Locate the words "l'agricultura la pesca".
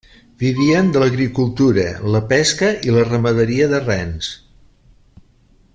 1.03-2.71